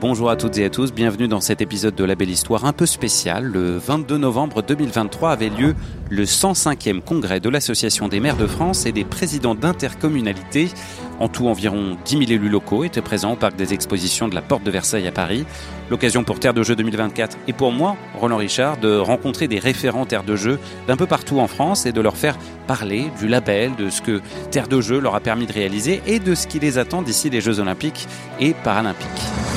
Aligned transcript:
Bonjour 0.00 0.30
à 0.30 0.36
toutes 0.36 0.56
et 0.56 0.64
à 0.64 0.70
tous, 0.70 0.94
bienvenue 0.94 1.28
dans 1.28 1.42
cet 1.42 1.60
épisode 1.60 1.94
de 1.94 2.04
La 2.04 2.14
Belle 2.14 2.30
Histoire 2.30 2.64
un 2.64 2.72
peu 2.72 2.86
spécial. 2.86 3.44
Le 3.44 3.76
22 3.76 4.16
novembre 4.16 4.62
2023 4.62 5.30
avait 5.30 5.50
lieu 5.50 5.74
le 6.08 6.24
105e 6.24 7.02
congrès 7.02 7.38
de 7.38 7.50
l'Association 7.50 8.08
des 8.08 8.18
maires 8.18 8.38
de 8.38 8.46
France 8.46 8.86
et 8.86 8.92
des 8.92 9.04
présidents 9.04 9.54
d'intercommunalités. 9.54 10.70
En 11.18 11.28
tout, 11.28 11.48
environ 11.48 11.98
10 12.06 12.12
000 12.12 12.22
élus 12.30 12.48
locaux 12.48 12.82
étaient 12.84 13.02
présents 13.02 13.34
au 13.34 13.36
parc 13.36 13.56
des 13.56 13.74
expositions 13.74 14.26
de 14.26 14.34
la 14.34 14.40
Porte 14.40 14.64
de 14.64 14.70
Versailles 14.70 15.06
à 15.06 15.12
Paris. 15.12 15.44
L'occasion 15.90 16.24
pour 16.24 16.40
Terre 16.40 16.54
de 16.54 16.62
Jeux 16.62 16.76
2024 16.76 17.36
et 17.46 17.52
pour 17.52 17.70
moi, 17.70 17.94
Roland 18.18 18.38
Richard, 18.38 18.78
de 18.78 18.96
rencontrer 18.96 19.48
des 19.48 19.58
référents 19.58 20.06
Terre 20.06 20.24
de 20.24 20.34
Jeux 20.34 20.58
d'un 20.88 20.96
peu 20.96 21.06
partout 21.06 21.40
en 21.40 21.46
France 21.46 21.84
et 21.84 21.92
de 21.92 22.00
leur 22.00 22.16
faire 22.16 22.38
parler 22.66 23.10
du 23.20 23.28
label, 23.28 23.76
de 23.76 23.90
ce 23.90 24.00
que 24.00 24.22
Terre 24.50 24.68
de 24.68 24.80
Jeux 24.80 24.98
leur 24.98 25.14
a 25.14 25.20
permis 25.20 25.44
de 25.44 25.52
réaliser 25.52 26.00
et 26.06 26.20
de 26.20 26.34
ce 26.34 26.46
qui 26.46 26.58
les 26.58 26.78
attend 26.78 27.02
d'ici 27.02 27.28
les 27.28 27.42
Jeux 27.42 27.60
Olympiques 27.60 28.08
et 28.40 28.54
Paralympiques. 28.64 29.49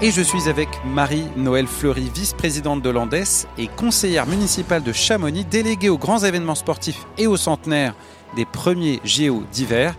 Et 0.00 0.12
je 0.12 0.22
suis 0.22 0.48
avec 0.48 0.68
Marie-Noël 0.84 1.66
Fleury, 1.66 2.08
vice-présidente 2.14 2.82
de 2.82 2.88
l'Andes 2.88 3.24
et 3.58 3.66
conseillère 3.66 4.28
municipale 4.28 4.84
de 4.84 4.92
Chamonix, 4.92 5.44
déléguée 5.44 5.88
aux 5.88 5.98
grands 5.98 6.20
événements 6.20 6.54
sportifs 6.54 7.04
et 7.18 7.26
aux 7.26 7.36
centenaires 7.36 7.96
des 8.36 8.44
premiers 8.44 9.00
JO 9.02 9.42
d'hiver. 9.50 9.96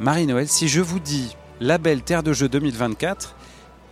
Marie-Noël, 0.00 0.48
si 0.48 0.68
je 0.68 0.80
vous 0.80 1.00
dis 1.00 1.36
label 1.60 2.00
Terre 2.00 2.22
de 2.22 2.32
Jeux 2.32 2.48
2024, 2.48 3.36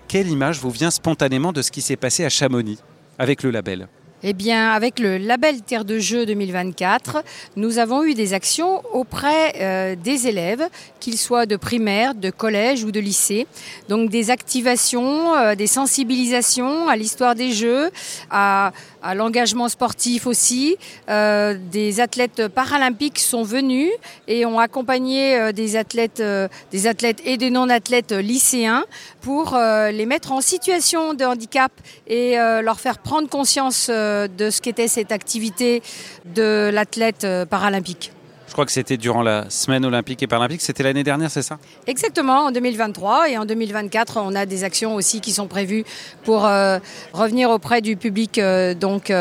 quelle 0.09 0.29
image 0.29 0.61
vous 0.61 0.71
vient 0.71 0.91
spontanément 0.91 1.53
de 1.53 1.61
ce 1.61 1.71
qui 1.71 1.83
s'est 1.83 1.97
passé 1.97 2.25
à 2.25 2.31
Chamonix 2.31 2.79
avec 3.19 3.43
le 3.43 3.51
label? 3.51 3.87
Eh 4.23 4.35
bien, 4.35 4.71
avec 4.71 4.99
le 4.99 5.17
label 5.17 5.63
Terre 5.63 5.87
de 5.87 5.99
Jeux 5.99 6.27
2024, 6.27 7.25
nous 7.57 7.79
avons 7.79 8.05
eu 8.05 8.13
des 8.13 8.35
actions 8.35 8.83
auprès 8.93 9.55
euh, 9.61 9.97
des 9.97 10.27
élèves, 10.27 10.69
qu'ils 11.01 11.17
soient 11.17 11.47
de 11.47 11.57
primaire, 11.57 12.15
de 12.15 12.29
collège 12.29 12.85
ou 12.85 12.91
de 12.91 13.01
lycée. 13.01 13.47
Donc 13.89 14.11
des 14.11 14.31
activations, 14.31 15.35
euh, 15.37 15.55
des 15.55 15.67
sensibilisations 15.67 16.87
à 16.89 16.97
l'histoire 16.97 17.35
des 17.35 17.53
Jeux, 17.53 17.91
à, 18.31 18.73
l'engagement 19.15 19.71
sportif 19.71 20.27
aussi. 20.27 20.77
Euh, 21.09 21.57
des 21.73 22.01
athlètes 22.01 22.49
paralympiques 22.49 23.19
sont 23.19 23.43
venus 23.43 23.91
et 24.29 24.45
ont 24.45 24.59
accompagné 24.59 25.55
des 25.55 25.77
athlètes, 25.77 26.23
des 26.71 26.87
athlètes 26.87 27.23
et 27.25 27.39
des 27.39 27.49
non-athlètes 27.49 28.13
lycéens 28.13 28.85
pour 29.23 29.57
les 29.57 30.05
mettre 30.05 30.33
en 30.33 30.43
situation 30.43 31.15
de 31.15 31.25
handicap 31.25 31.73
et 32.07 32.37
leur 32.37 32.79
faire 32.79 32.99
prendre 32.99 33.31
conscience 33.31 33.91
de 34.29 34.51
ce 34.51 34.61
qu'était 34.61 34.89
cette 34.89 35.13
activité 35.13 35.83
de 36.25 36.71
l'athlète 36.73 37.25
euh, 37.25 37.47
paralympique. 37.47 38.13
Je 38.47 38.53
crois 38.53 38.67
que 38.67 38.73
c'était 38.73 38.97
durant 38.97 39.23
la 39.23 39.49
semaine 39.49 39.85
olympique 39.85 40.23
et 40.25 40.27
paralympique. 40.27 40.61
C'était 40.61 40.83
l'année 40.83 41.05
dernière, 41.05 41.31
c'est 41.31 41.43
ça? 41.43 41.59
Exactement, 41.87 42.47
en 42.47 42.51
2023. 42.51 43.31
Et 43.31 43.39
en 43.39 43.45
2024, 43.45 44.19
on 44.21 44.35
a 44.35 44.45
des 44.45 44.65
actions 44.65 44.97
aussi 44.97 45.21
qui 45.21 45.31
sont 45.31 45.47
prévues 45.47 45.85
pour 46.25 46.47
euh, 46.47 46.79
revenir 47.13 47.51
auprès 47.51 47.81
du 47.81 47.97
public 47.97 48.39
euh, 48.39 48.75
donc, 48.75 49.13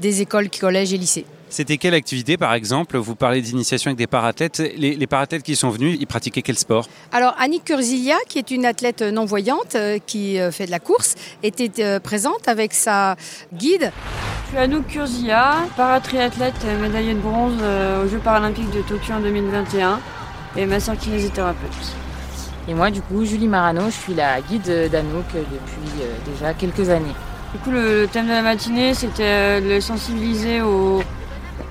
des 0.00 0.22
écoles, 0.22 0.48
collèges 0.48 0.94
et 0.94 0.98
lycées. 0.98 1.26
C'était 1.50 1.78
quelle 1.78 1.94
activité, 1.94 2.36
par 2.36 2.52
exemple? 2.52 2.98
Vous 2.98 3.14
parlez 3.14 3.40
d'initiation 3.40 3.88
avec 3.88 3.98
des 3.98 4.06
parathlètes. 4.06 4.58
Les, 4.76 4.94
les 4.94 5.06
parathlètes 5.06 5.42
qui 5.42 5.56
sont 5.56 5.70
venus, 5.70 5.96
ils 5.98 6.06
pratiquaient 6.06 6.42
quel 6.42 6.58
sport? 6.58 6.86
Alors, 7.10 7.34
Annick 7.38 7.64
Curzilia, 7.64 8.16
qui 8.28 8.38
est 8.38 8.50
une 8.50 8.66
athlète 8.66 9.00
non-voyante 9.00 9.74
euh, 9.74 9.98
qui 10.04 10.38
euh, 10.38 10.50
fait 10.50 10.66
de 10.66 10.70
la 10.70 10.78
course, 10.78 11.14
était 11.42 11.82
euh, 11.82 12.00
présente 12.00 12.48
avec 12.48 12.74
sa 12.74 13.16
guide. 13.54 13.92
Je 14.44 14.48
suis 14.48 14.58
Anouk 14.58 14.86
Curzilla, 14.88 15.56
paratriathlète 15.76 16.64
médaillée 16.80 17.14
de 17.14 17.18
bronze 17.18 17.54
aux 17.54 18.08
Jeux 18.08 18.18
paralympiques 18.18 18.70
de 18.70 18.80
Tokyo 18.80 19.14
en 19.14 19.20
2021 19.20 20.00
et 20.56 20.64
ma 20.64 20.80
soeur 20.80 20.96
kinésithérapeute. 20.96 21.70
Et 22.66 22.74
moi, 22.74 22.90
du 22.90 23.02
coup, 23.02 23.24
Julie 23.24 23.46
Marano, 23.46 23.86
je 23.86 23.96
suis 23.96 24.14
la 24.14 24.40
guide 24.40 24.90
d'Anouk 24.90 25.26
depuis 25.34 26.32
déjà 26.32 26.54
quelques 26.54 26.88
années. 26.88 27.14
Du 27.52 27.58
coup, 27.60 27.70
le 27.70 28.06
thème 28.10 28.26
de 28.26 28.32
la 28.32 28.42
matinée, 28.42 28.94
c'était 28.94 29.60
de 29.60 29.80
sensibiliser 29.80 30.62
aux 30.62 31.02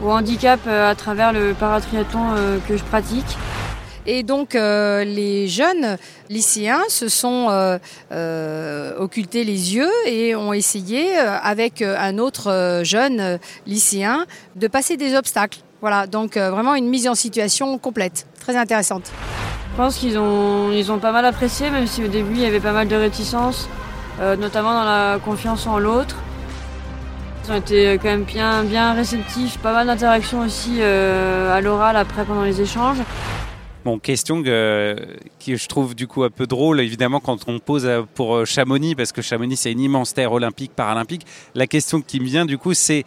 au 0.03 0.12
handicap 0.12 0.59
euh, 0.68 0.91
à 0.91 0.96
travers 0.96 1.34
le 1.34 1.53
paratriathlon 1.53 2.34
euh, 2.35 2.59
que 2.68 2.78
je 2.78 2.84
pratique. 2.84 3.38
Et 4.06 4.24
donc 4.24 4.56
euh, 4.56 5.03
les 5.03 5.50
jeunes 5.50 5.97
lycéens 6.30 6.84
se 6.88 7.09
sont 7.09 7.50
occultés 9.00 9.44
les 9.44 9.75
yeux 9.75 9.91
et 10.06 10.34
ont 10.34 10.53
essayé 10.53 11.18
avec 11.18 11.81
un 11.81 12.18
autre 12.18 12.81
jeune 12.84 13.38
lycéen 13.66 14.25
de 14.56 14.68
passer 14.68 14.96
des 14.96 15.13
obstacles. 15.13 15.59
Voilà, 15.81 16.07
donc 16.07 16.38
vraiment 16.38 16.74
une 16.75 16.88
mise 16.88 17.09
en 17.09 17.16
situation 17.16 17.78
complète, 17.78 18.28
très 18.40 18.56
intéressante. 18.56 19.12
Je 19.72 19.75
pense 19.75 19.97
qu'ils 19.97 20.18
ont, 20.18 20.72
ils 20.72 20.90
ont 20.90 21.00
pas 21.00 21.12
mal 21.12 21.25
apprécié, 21.25 21.69
même 21.69 21.86
si 21.86 22.02
au 22.02 22.07
début 22.07 22.36
il 22.36 22.41
y 22.41 22.46
avait 22.46 22.62
pas 22.62 22.72
mal 22.72 22.88
de 22.88 22.96
réticences, 22.96 23.68
notamment 24.22 24.74
dans 24.74 24.86
la 24.86 25.19
confiance 25.19 25.68
en 25.68 25.80
l'autre. 25.80 26.16
Ils 27.47 27.53
ont 27.53 27.56
été 27.56 27.97
quand 28.02 28.09
même 28.09 28.24
bien, 28.24 28.63
bien 28.66 28.94
réceptifs, 28.94 29.58
pas 29.59 29.72
mal 29.72 29.88
d'interactions 29.88 30.41
aussi 30.41 30.80
euh, 30.80 31.56
à 31.56 31.62
l'oral 31.62 31.96
après 31.96 32.25
pendant 32.25 32.44
les 32.44 32.59
échanges. 32.59 32.97
Bon, 33.85 34.00
question 34.00 34.44
que, 34.44 34.97
je 35.47 35.68
trouve 35.68 35.96
du 35.96 36.07
coup 36.07 36.24
un 36.24 36.30
peu 36.30 36.46
drôle, 36.46 36.81
évidemment, 36.81 37.22
quand 37.22 37.47
on 37.47 37.59
pose 37.59 37.90
pour 38.16 38.36
euh, 38.36 38.46
Chamonix, 38.46 38.96
parce 38.96 39.13
que 39.13 39.22
Chamonix 39.22 39.56
c'est 39.56 39.72
une 39.72 39.80
immense 39.80 40.13
terre 40.13 40.34
olympique, 40.34 40.74
paralympique. 40.75 41.25
La 41.56 41.68
question 41.68 42.02
qui 42.02 42.19
me 42.19 42.25
vient 42.25 42.46
du 42.46 42.57
coup, 42.57 42.74
c'est 42.74 43.06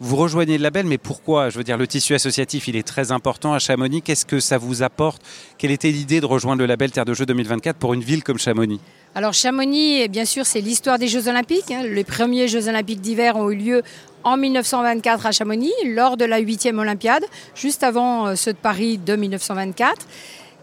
vous 0.00 0.16
rejoignez 0.16 0.58
le 0.58 0.62
label, 0.62 0.86
mais 0.86 0.98
pourquoi? 0.98 1.50
Je 1.50 1.58
veux 1.58 1.64
dire, 1.64 1.76
le 1.76 1.86
tissu 1.86 2.14
associatif, 2.14 2.68
il 2.68 2.76
est 2.76 2.86
très 2.86 3.10
important 3.10 3.52
à 3.52 3.58
Chamonix. 3.58 4.00
Qu'est-ce 4.00 4.26
que 4.26 4.38
ça 4.38 4.56
vous 4.56 4.82
apporte? 4.82 5.22
Quelle 5.58 5.72
était 5.72 5.90
l'idée 5.90 6.20
de 6.20 6.26
rejoindre 6.26 6.60
le 6.60 6.66
label 6.66 6.92
Terre 6.92 7.04
de 7.04 7.14
Jeux 7.14 7.26
2024 7.26 7.76
pour 7.76 7.94
une 7.94 8.02
ville 8.02 8.22
comme 8.22 8.38
Chamonix? 8.38 8.80
Alors 9.14 9.32
Chamonix, 9.34 10.06
bien 10.08 10.24
sûr, 10.24 10.46
c'est 10.46 10.60
l'histoire 10.60 10.98
des 10.98 11.08
Jeux 11.08 11.28
Olympiques. 11.28 11.70
Hein. 11.70 11.82
Les 11.82 12.04
premiers 12.04 12.46
Jeux 12.46 12.68
Olympiques 12.68 13.00
d'hiver 13.00 13.36
ont 13.36 13.50
eu 13.50 13.56
lieu 13.56 13.82
en 14.24 14.36
1924 14.36 15.26
à 15.26 15.32
Chamonix, 15.32 15.72
lors 15.84 16.16
de 16.16 16.24
la 16.24 16.40
8e 16.40 16.78
Olympiade, 16.78 17.24
juste 17.54 17.82
avant 17.82 18.26
euh, 18.26 18.34
ceux 18.34 18.52
de 18.52 18.58
Paris 18.58 18.98
de 18.98 19.16
1924. 19.16 20.06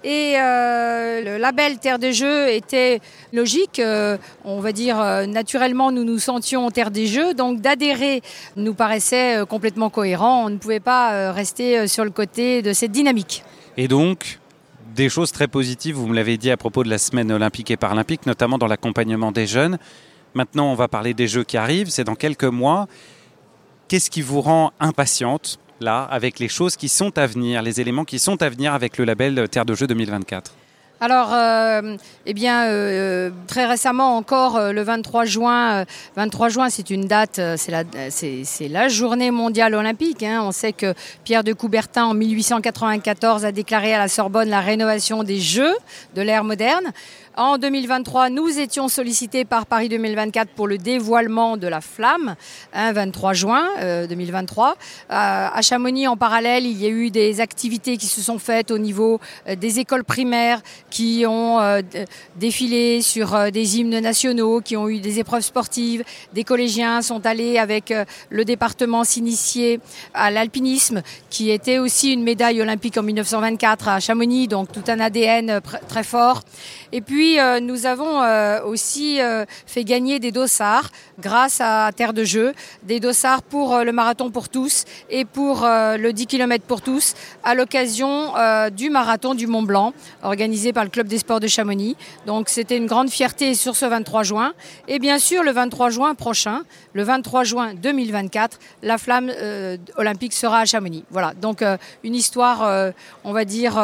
Et 0.04 0.36
euh, 0.38 1.22
le 1.24 1.38
label 1.38 1.80
Terre 1.80 1.98
des 1.98 2.14
Jeux 2.14 2.50
était 2.50 3.00
logique. 3.34 3.80
Euh, 3.80 4.18
on 4.44 4.60
va 4.60 4.72
dire 4.72 4.98
naturellement, 5.28 5.92
nous 5.92 6.04
nous 6.04 6.20
sentions 6.20 6.70
Terre 6.70 6.92
des 6.92 7.08
Jeux. 7.08 7.34
Donc 7.34 7.60
d'adhérer 7.60 8.22
nous 8.56 8.76
paraissait 8.76 9.40
complètement 9.50 9.90
cohérent. 9.90 10.46
On 10.46 10.50
ne 10.52 10.58
pouvait 10.58 10.80
pas 10.80 11.32
rester 11.32 11.88
sur 11.88 12.06
le 12.06 12.12
côté 12.12 12.62
de 12.62 12.72
cette 12.72 12.92
dynamique. 12.92 13.44
Et 13.78 13.88
donc, 13.88 14.40
des 14.96 15.10
choses 15.10 15.32
très 15.32 15.48
positives, 15.48 15.96
vous 15.96 16.08
me 16.08 16.16
l'avez 16.16 16.38
dit 16.38 16.50
à 16.50 16.58
propos 16.58 16.84
de 16.84 16.90
la 16.90 16.98
semaine 16.98 17.32
olympique 17.32 17.70
et 17.70 17.78
paralympique, 17.78 18.26
notamment 18.26 18.58
dans 18.58 18.68
l'accompagnement 18.68 19.32
des 19.32 19.46
jeunes. 19.46 19.78
Maintenant, 20.34 20.72
on 20.72 20.76
va 20.76 20.88
parler 20.88 21.14
des 21.14 21.28
Jeux 21.28 21.44
qui 21.44 21.58
arrivent, 21.58 21.90
c'est 21.90 22.04
dans 22.04 22.16
quelques 22.16 22.46
mois. 22.46 22.88
Qu'est-ce 23.88 24.10
qui 24.10 24.22
vous 24.22 24.42
rend 24.42 24.72
impatiente, 24.80 25.60
là, 25.82 26.04
avec 26.04 26.40
les 26.40 26.48
choses 26.48 26.76
qui 26.78 26.90
sont 26.90 27.18
à 27.18 27.28
venir, 27.28 27.62
les 27.62 27.82
éléments 27.82 28.06
qui 28.06 28.20
sont 28.20 28.42
à 28.42 28.50
venir 28.50 28.74
avec 28.74 28.98
le 28.98 29.06
label 29.06 29.48
Terre 29.50 29.66
de 29.66 29.76
Jeux 29.76 29.88
2024 29.88 30.56
alors, 31.02 31.34
euh, 31.34 31.98
eh 32.26 32.34
bien, 32.34 32.68
euh, 32.68 33.30
très 33.48 33.66
récemment 33.66 34.16
encore, 34.16 34.56
euh, 34.56 34.72
le 34.72 34.82
23 34.82 35.26
juin, 35.26 35.86
23 36.16 36.48
juin, 36.48 36.70
c'est 36.70 36.90
une 36.90 37.06
date, 37.06 37.40
c'est 37.58 37.72
la, 37.72 37.84
c'est, 38.10 38.68
la 38.70 38.88
journée 38.88 39.30
mondiale 39.30 39.76
olympique. 39.76 40.24
Hein. 40.24 40.42
On 40.44 40.52
sait 40.52 40.72
que 40.72 40.94
Pierre 41.26 41.44
de 41.44 41.52
Coubertin, 41.52 42.06
en 42.06 42.14
1894, 42.14 43.44
a 43.44 43.52
déclaré 43.52 43.94
à 43.94 43.98
la 43.98 44.08
Sorbonne 44.08 44.50
la 44.50 44.62
rénovation 44.62 45.24
des 45.24 45.40
Jeux 45.40 45.76
de 46.16 46.22
l'ère 46.22 46.46
moderne. 46.46 46.92
En 47.38 47.58
2023, 47.58 48.30
nous 48.30 48.60
étions 48.60 48.88
sollicités 48.88 49.44
par 49.44 49.66
Paris 49.66 49.90
2024 49.90 50.52
pour 50.52 50.70
le 50.70 50.78
dévoilement 50.78 51.58
de 51.58 51.68
la 51.68 51.82
flamme, 51.82 52.36
23 52.74 53.30
hein, 53.30 53.34
juin 53.34 53.68
2023. 54.08 54.70
Euh, 54.70 54.76
à 55.10 55.62
Chamonix, 55.62 56.08
en 56.08 56.16
parallèle, 56.16 56.66
il 56.66 56.82
y 56.82 56.86
a 56.86 56.90
eu 56.90 57.12
des 57.12 57.42
activités 57.42 57.98
qui 57.98 58.08
se 58.08 58.22
sont 58.22 58.40
faites 58.40 58.72
au 58.72 58.78
niveau 58.78 59.20
euh, 59.50 59.58
des 59.58 59.80
écoles 59.80 60.06
primaires 60.06 60.62
qui 60.90 61.26
ont 61.28 61.60
euh, 61.60 61.82
défilé 62.38 63.02
sur 63.02 63.52
des 63.52 63.80
hymnes 63.80 64.00
nationaux, 64.00 64.62
qui 64.62 64.78
ont 64.78 64.88
eu 64.88 65.02
des 65.02 65.20
épreuves 65.20 65.44
sportives. 65.44 66.06
Des 66.32 66.46
collégiens 66.46 67.02
sont 67.02 67.26
allés 67.26 67.58
avec 67.58 67.94
le 68.30 68.46
département 68.46 69.04
s'initier 69.04 69.82
à 70.14 70.32
l'alpinisme, 70.32 71.02
qui 71.30 71.52
était 71.52 71.80
aussi 71.80 72.14
une 72.14 72.24
médaille 72.24 72.62
olympique 72.62 72.98
en 72.98 73.04
1924 73.04 73.90
à 73.90 74.00
Chamonix, 74.00 74.48
donc 74.48 74.72
tout 74.72 74.84
un 74.88 75.02
ADN 75.02 75.60
très 75.90 76.04
fort. 76.04 76.42
Et 76.96 77.02
puis 77.02 77.42
euh, 77.42 77.60
nous 77.60 77.86
avons 77.86 78.22
euh, 78.22 78.64
aussi 78.64 79.20
fait 79.66 79.84
gagner 79.84 80.20
des 80.20 80.32
dossards 80.32 80.92
grâce 81.20 81.60
à 81.60 81.92
Terre 81.94 82.14
de 82.14 82.24
Jeu, 82.24 82.54
des 82.84 83.02
dossards 83.02 83.44
pour 83.44 83.80
le 83.80 83.92
marathon 83.92 84.32
pour 84.32 84.48
tous 84.48 84.86
et 85.10 85.26
pour 85.26 85.64
le 85.64 86.12
10 86.12 86.26
km 86.26 86.64
pour 86.64 86.82
tous 86.82 87.14
à 87.44 87.54
l'occasion 87.54 88.32
du 88.70 88.90
marathon 88.90 89.34
du 89.36 89.46
Mont 89.48 89.64
Blanc 89.64 89.94
organisé 90.24 90.72
par 90.72 90.86
le 90.86 90.90
club 90.90 91.08
des 91.08 91.18
sports 91.18 91.42
de 91.42 91.48
Chamonix. 91.48 91.98
Donc 92.28 92.48
c'était 92.48 92.78
une 92.78 92.86
grande 92.86 93.10
fierté 93.10 93.56
sur 93.56 93.76
ce 93.76 93.86
23 93.86 94.24
juin 94.24 94.54
et 94.88 95.00
bien 95.00 95.20
sûr 95.20 95.44
le 95.44 95.52
23 95.52 95.90
juin 95.90 96.16
prochain, 96.16 96.64
le 96.94 97.04
23 97.04 97.44
juin 97.44 97.74
2024, 97.74 98.58
la 98.84 98.98
flamme 98.98 99.32
olympique 99.98 100.34
sera 100.34 100.60
à 100.60 100.66
Chamonix. 100.66 101.04
Voilà, 101.10 101.34
donc 101.34 101.62
une 102.04 102.16
histoire 102.16 102.94
on 103.26 103.34
va 103.34 103.44
dire 103.44 103.78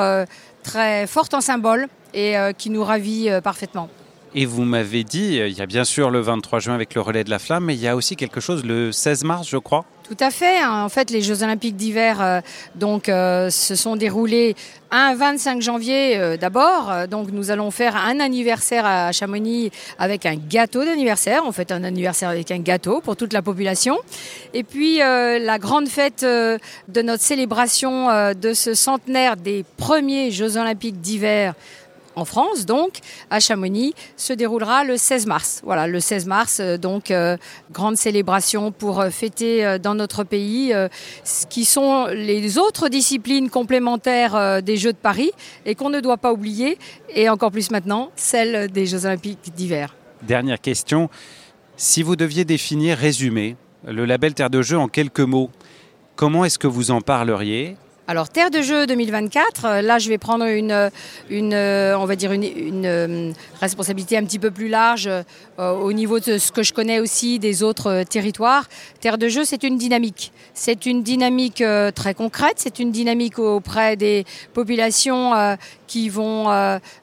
très 0.63 1.07
forte 1.07 1.33
en 1.33 1.41
symbole 1.41 1.87
et 2.13 2.37
euh, 2.37 2.53
qui 2.53 2.69
nous 2.69 2.83
ravit 2.83 3.29
euh, 3.29 3.41
parfaitement. 3.41 3.89
Et 4.33 4.45
vous 4.45 4.63
m'avez 4.63 5.03
dit, 5.03 5.41
euh, 5.41 5.49
il 5.49 5.57
y 5.57 5.61
a 5.61 5.65
bien 5.65 5.83
sûr 5.83 6.09
le 6.09 6.21
23 6.21 6.59
juin 6.59 6.73
avec 6.73 6.95
le 6.95 7.01
relais 7.01 7.25
de 7.25 7.29
la 7.29 7.37
flamme, 7.37 7.65
mais 7.65 7.75
il 7.75 7.81
y 7.81 7.87
a 7.89 7.97
aussi 7.97 8.15
quelque 8.15 8.39
chose 8.39 8.63
le 8.63 8.93
16 8.93 9.25
mars, 9.25 9.47
je 9.49 9.57
crois. 9.57 9.83
Tout 10.07 10.15
à 10.21 10.31
fait. 10.31 10.59
Hein. 10.59 10.83
En 10.83 10.89
fait, 10.89 11.09
les 11.09 11.21
Jeux 11.21 11.43
Olympiques 11.43 11.75
d'hiver 11.75 12.41
donc 12.75 13.05
se 13.05 13.75
sont 13.75 13.95
déroulés 13.95 14.55
un 14.89 15.15
25 15.15 15.61
janvier 15.61 16.37
d'abord. 16.37 17.07
Donc, 17.09 17.31
nous 17.31 17.49
allons 17.49 17.71
faire 17.71 17.95
un 17.95 18.19
anniversaire 18.19 18.85
à 18.85 19.13
Chamonix 19.13 19.71
avec 19.99 20.25
un 20.25 20.35
gâteau 20.35 20.83
d'anniversaire. 20.83 21.43
On 21.45 21.53
fait 21.53 21.71
un 21.71 21.85
anniversaire 21.85 22.27
avec 22.27 22.51
un 22.51 22.59
gâteau 22.59 22.99
pour 22.99 23.15
toute 23.15 23.31
la 23.31 23.41
population. 23.41 23.99
Et 24.53 24.63
puis, 24.63 24.97
la 24.97 25.59
grande 25.59 25.87
fête 25.87 26.25
de 26.25 27.01
notre 27.01 27.23
célébration 27.23 28.33
de 28.33 28.51
ce 28.51 28.73
centenaire 28.73 29.37
des 29.37 29.63
premiers 29.77 30.29
Jeux 30.31 30.57
Olympiques 30.57 30.99
d'hiver 30.99 31.53
en 32.15 32.25
France, 32.25 32.65
donc 32.65 32.99
à 33.29 33.39
Chamonix, 33.39 33.93
se 34.17 34.33
déroulera 34.33 34.83
le 34.83 34.97
16 34.97 35.27
mars. 35.27 35.61
Voilà, 35.63 35.87
le 35.87 35.99
16 35.99 36.25
mars, 36.25 36.59
euh, 36.59 36.77
donc 36.77 37.11
euh, 37.11 37.37
grande 37.71 37.97
célébration 37.97 38.71
pour 38.71 38.99
euh, 38.99 39.09
fêter 39.09 39.77
dans 39.81 39.95
notre 39.95 40.23
pays 40.23 40.73
ce 41.23 41.45
qui 41.45 41.65
sont 41.65 42.07
les 42.07 42.57
autres 42.57 42.89
disciplines 42.89 43.49
complémentaires 43.49 44.61
des 44.61 44.77
Jeux 44.77 44.93
de 44.93 44.97
Paris 44.97 45.31
et 45.65 45.75
qu'on 45.75 45.89
ne 45.89 45.99
doit 45.99 46.17
pas 46.17 46.31
oublier, 46.31 46.77
et 47.13 47.29
encore 47.29 47.51
plus 47.51 47.71
maintenant, 47.71 48.11
celle 48.15 48.71
des 48.71 48.85
Jeux 48.85 49.05
Olympiques 49.05 49.53
d'hiver. 49.55 49.95
Dernière 50.21 50.59
question, 50.59 51.09
si 51.77 52.03
vous 52.03 52.15
deviez 52.15 52.45
définir, 52.45 52.97
résumer 52.97 53.55
le 53.85 54.05
label 54.05 54.33
Terre 54.33 54.49
de 54.49 54.61
Jeux 54.61 54.77
en 54.77 54.87
quelques 54.87 55.19
mots, 55.19 55.49
comment 56.15 56.45
est-ce 56.45 56.59
que 56.59 56.67
vous 56.67 56.91
en 56.91 57.01
parleriez 57.01 57.75
alors 58.11 58.27
Terre 58.27 58.51
de 58.51 58.61
jeu 58.61 58.85
2024, 58.87 59.63
euh, 59.63 59.81
là 59.81 59.97
je 59.97 60.09
vais 60.09 60.17
prendre 60.17 60.43
une, 60.43 60.91
une 61.29 61.53
euh, 61.53 61.97
on 61.97 62.03
va 62.03 62.17
dire 62.17 62.33
une, 62.33 62.85
euh, 62.85 63.31
responsabilité 63.61 64.17
un 64.17 64.25
petit 64.25 64.37
peu 64.37 64.51
plus 64.51 64.67
large 64.67 65.09
au 65.57 65.93
niveau 65.93 66.19
de 66.19 66.39
ce 66.39 66.51
que 66.51 66.63
je 66.63 66.73
connais 66.73 66.99
aussi 66.99 67.37
des 67.37 67.61
autres 67.61 68.03
territoires. 68.09 68.67
Terre 68.99 69.19
de 69.19 69.29
jeu, 69.29 69.45
c'est 69.45 69.61
une 69.61 69.77
dynamique. 69.77 70.31
C'est 70.55 70.87
une 70.87 71.03
dynamique 71.03 71.63
très 71.93 72.15
concrète, 72.15 72.55
c'est 72.55 72.79
une 72.79 72.91
dynamique 72.91 73.37
auprès 73.37 73.95
des 73.95 74.25
populations 74.55 75.33
qui 75.91 76.07
vont 76.07 76.47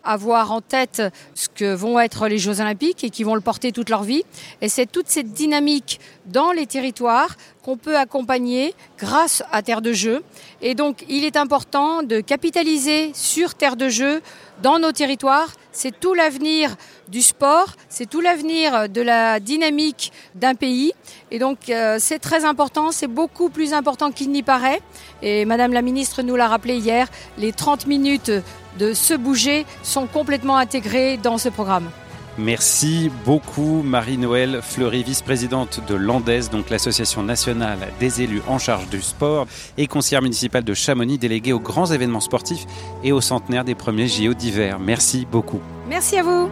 avoir 0.02 0.50
en 0.50 0.62
tête 0.62 1.02
ce 1.35 1.49
que 1.55 1.75
vont 1.75 2.00
être 2.00 2.26
les 2.26 2.38
Jeux 2.38 2.62
olympiques 2.62 3.05
et 3.05 3.11
qui 3.11 3.23
vont 3.23 3.35
le 3.35 3.43
porter 3.43 3.70
toute 3.70 3.90
leur 3.90 4.02
vie. 4.02 4.25
Et 4.62 4.70
c'est 4.70 4.87
toute 4.87 5.08
cette 5.08 5.35
dynamique 5.35 6.00
dans 6.25 6.52
les 6.52 6.64
territoires 6.64 7.37
qu'on 7.62 7.76
peut 7.76 7.99
accompagner 7.99 8.75
grâce 8.96 9.43
à 9.52 9.61
Terre 9.61 9.82
de 9.82 9.93
Jeu. 9.93 10.25
Et 10.62 10.75
donc, 10.75 11.05
il 11.11 11.26
est 11.26 11.37
important 11.37 12.02
de 12.02 12.20
capitaliser 12.20 13.11
sur 13.12 13.55
Terre 13.55 13.76
de 13.76 13.90
Jeu 13.90 14.23
dans 14.62 14.78
nos 14.78 14.93
territoires. 14.93 15.49
C'est 15.72 15.99
tout 15.99 16.14
l'avenir 16.14 16.75
du 17.08 17.22
sport, 17.22 17.69
c'est 17.88 18.08
tout 18.08 18.20
l'avenir 18.20 18.88
de 18.88 19.00
la 19.00 19.40
dynamique 19.40 20.12
d'un 20.34 20.55
pays. 20.55 20.93
Et 21.31 21.38
donc, 21.38 21.69
euh, 21.69 21.96
c'est 22.00 22.19
très 22.19 22.44
important, 22.44 22.90
c'est 22.90 23.06
beaucoup 23.06 23.49
plus 23.49 23.72
important 23.72 24.10
qu'il 24.10 24.31
n'y 24.31 24.43
paraît. 24.43 24.81
Et 25.22 25.44
Madame 25.44 25.72
la 25.72 25.82
ministre 25.82 26.22
nous 26.22 26.37
l'a 26.37 26.49
rappelé 26.49 26.76
hier, 26.76 27.08
les 27.37 27.52
30 27.52 27.87
minutes 27.87 28.32
de 28.78 28.93
se 28.94 29.14
bouger 29.14 29.66
sont 29.82 30.06
complètement 30.06 30.56
intégrées 30.56 31.16
dans 31.16 31.38
ce 31.38 31.49
programme. 31.49 31.90
Merci 32.38 33.11
beaucoup 33.26 33.82
Marie-Noël 33.82 34.61
Fleury, 34.62 35.02
vice-présidente 35.02 35.81
de 35.88 35.96
l'Andes, 35.96 36.49
donc 36.52 36.70
l'association 36.70 37.25
nationale 37.25 37.81
des 37.99 38.23
élus 38.23 38.43
en 38.46 38.58
charge 38.58 38.88
du 38.88 39.02
sport, 39.02 39.49
et 39.76 39.88
conseillère 39.88 40.23
municipale 40.23 40.62
de 40.62 40.73
Chamonix, 40.73 41.19
déléguée 41.19 41.52
aux 41.52 41.58
grands 41.58 41.87
événements 41.87 42.20
sportifs 42.20 42.64
et 43.02 43.11
au 43.11 43.20
centenaire 43.20 43.64
des 43.64 43.75
premiers 43.75 44.06
JO 44.06 44.35
d'hiver. 44.35 44.79
Merci 44.79 45.26
beaucoup. 45.29 45.61
Merci 45.88 46.17
à 46.19 46.23
vous. 46.23 46.49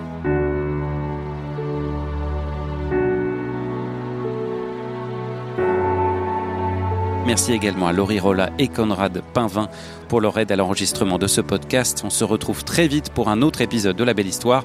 Merci 7.26 7.52
également 7.52 7.86
à 7.86 7.92
Laurie 7.92 8.20
Rolla 8.20 8.50
et 8.58 8.68
Conrad 8.68 9.22
Pinvin 9.34 9.68
pour 10.08 10.20
leur 10.20 10.38
aide 10.38 10.50
à 10.50 10.56
l'enregistrement 10.56 11.18
de 11.18 11.26
ce 11.28 11.40
podcast. 11.40 12.02
On 12.04 12.10
se 12.10 12.24
retrouve 12.24 12.64
très 12.64 12.88
vite 12.88 13.10
pour 13.10 13.28
un 13.28 13.42
autre 13.42 13.60
épisode 13.60 13.96
de 13.96 14.04
La 14.04 14.14
Belle 14.14 14.28
Histoire. 14.28 14.64